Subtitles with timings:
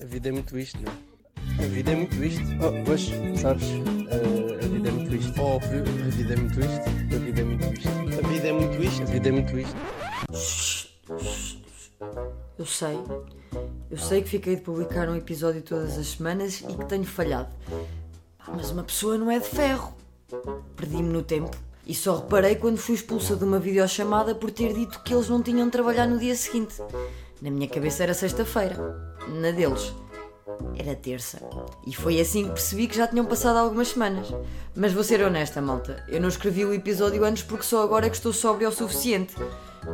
[0.00, 1.64] A vida é muito isto, não é?
[1.64, 2.42] A vida é muito isto.
[2.60, 3.64] Oh, pois, sabes?
[3.64, 5.42] a vida é muito isto.
[5.42, 6.80] Oh, filho, a vida é muito isto.
[7.14, 7.88] A vida é muito isto.
[8.24, 9.02] A vida é muito isto.
[9.02, 9.76] A vida é muito isto.
[12.58, 12.98] Eu sei.
[13.90, 17.50] Eu sei que fiquei de publicar um episódio todas as semanas e que tenho falhado.
[18.48, 19.94] Mas uma pessoa não é de ferro.
[20.76, 21.54] Perdi-me no tempo.
[21.86, 25.42] E só reparei quando fui expulsa de uma videochamada por ter dito que eles não
[25.42, 26.76] tinham de trabalhar no dia seguinte.
[27.40, 28.76] Na minha cabeça era sexta-feira.
[29.28, 29.94] Na deles
[30.76, 31.40] era terça.
[31.86, 34.28] E foi assim que percebi que já tinham passado algumas semanas.
[34.74, 36.04] Mas vou ser honesta, malta.
[36.08, 39.34] Eu não escrevi o episódio antes porque só agora é que estou sóbrio o suficiente.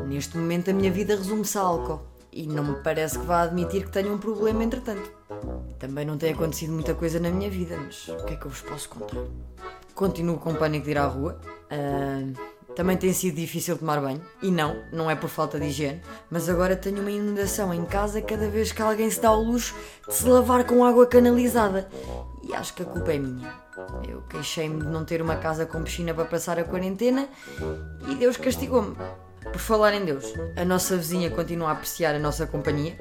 [0.06, 2.01] Neste momento a minha vida resume-se a álcool.
[2.32, 5.10] E não me parece que vá admitir que tenho um problema entretanto.
[5.78, 8.51] Também não tem acontecido muita coisa na minha vida, mas o que é que eu
[8.51, 9.16] vos posso contar?
[9.95, 11.40] Continuo com pânico de ir à rua.
[11.70, 12.45] Uh
[12.76, 14.20] também tem sido difícil tomar banho.
[14.42, 16.02] E não, não é por falta de higiene.
[16.30, 19.74] Mas agora tenho uma inundação em casa cada vez que alguém se dá ao luxo
[20.06, 21.88] de se lavar com água canalizada.
[22.42, 23.51] E acho que a culpa é minha.
[24.06, 27.28] Eu queixei-me de não ter uma casa com piscina para passar a quarentena
[28.09, 28.95] e Deus castigou-me.
[29.42, 32.98] Por falar em Deus, a nossa vizinha continua a apreciar a nossa companhia.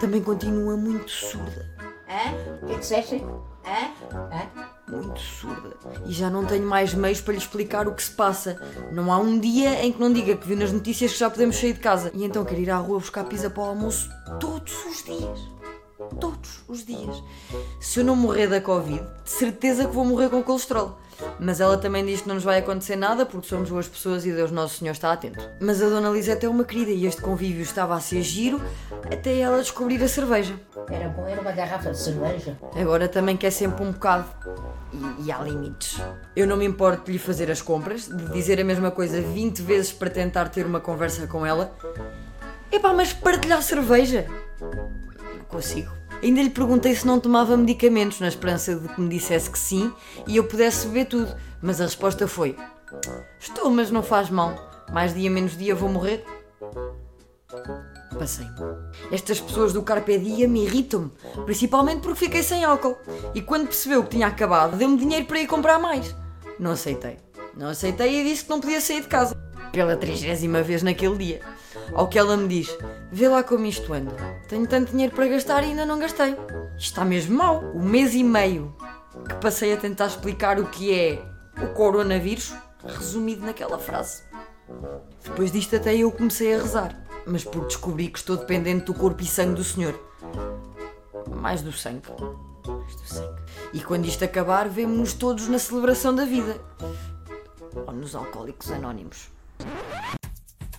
[0.00, 1.70] Também continua muito surda.
[2.08, 2.62] Hã?
[2.62, 3.24] O que é disseste?
[3.64, 3.92] Hã?
[4.32, 4.63] Hã?
[4.88, 5.70] Muito surda.
[6.06, 8.60] E já não tenho mais meios para lhe explicar o que se passa.
[8.92, 11.56] Não há um dia em que não diga que viu nas notícias que já podemos
[11.56, 12.10] sair de casa.
[12.14, 15.63] E então quero ir à rua buscar pizza para o almoço todos os dias.
[16.20, 17.22] Todos os dias.
[17.80, 20.98] Se eu não morrer da Covid, de certeza que vou morrer com colesterol.
[21.38, 24.32] Mas ela também diz que não nos vai acontecer nada porque somos boas pessoas e
[24.32, 25.38] Deus Nosso Senhor está atento.
[25.60, 28.60] Mas a Dona Liseta é uma querida e este convívio estava a ser giro
[29.12, 30.58] até ela descobrir a cerveja.
[30.90, 32.58] Era bom, era uma garrafa de cerveja.
[32.74, 34.26] Agora também quer sempre um bocado.
[34.92, 36.00] E, e há limites.
[36.36, 39.62] Eu não me importo de lhe fazer as compras, de dizer a mesma coisa 20
[39.62, 41.72] vezes para tentar ter uma conversa com ela.
[42.70, 44.26] Epá, mas partilhar cerveja?
[45.54, 45.92] Consigo.
[46.20, 49.92] Ainda lhe perguntei se não tomava medicamentos, na esperança de que me dissesse que sim
[50.26, 51.32] e eu pudesse beber tudo.
[51.62, 52.56] Mas a resposta foi:
[53.38, 54.56] Estou, mas não faz mal.
[54.92, 56.24] Mais dia menos dia vou morrer.
[58.18, 58.48] Passei.
[59.12, 61.12] Estas pessoas do Carpe Diem me irritam-me,
[61.44, 62.98] principalmente porque fiquei sem álcool.
[63.32, 66.16] E quando percebeu que tinha acabado, deu-me dinheiro para ir comprar mais.
[66.58, 67.18] Não aceitei.
[67.56, 69.36] Não aceitei e disse que não podia sair de casa.
[69.70, 71.40] Pela trigésima vez naquele dia.
[71.92, 72.76] Ao que ela me diz:
[73.10, 74.12] Vê lá como isto anda.
[74.48, 76.32] Tenho tanto dinheiro para gastar e ainda não gastei.
[76.76, 77.60] Isto está mesmo mal.
[77.74, 78.74] O mês e meio
[79.28, 81.22] que passei a tentar explicar o que é
[81.62, 82.52] o coronavírus,
[82.84, 84.22] resumido naquela frase.
[85.22, 89.22] Depois disto, até eu comecei a rezar mas por descobrir que estou dependente do corpo
[89.22, 89.98] e sangue do Senhor.
[91.30, 92.08] Mais do sangue.
[92.66, 93.42] Mais do sangue.
[93.72, 96.60] E quando isto acabar, vemos-nos todos na celebração da vida.
[97.86, 99.30] Ou nos alcoólicos anónimos.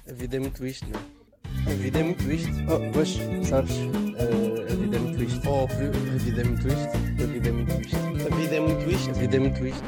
[0.08, 1.72] A vida é muito isto, não é?
[1.72, 2.52] A vida é muito isto.
[2.70, 3.18] Oh, pois,
[3.48, 3.72] sabes?
[3.72, 5.50] Uh, a vida é muito isto.
[5.50, 7.24] Oh, a vida é muito isto.
[7.24, 7.98] A vida é muito isto.
[7.98, 9.10] A vida é muito isto.
[9.10, 9.84] A vida é muito isto.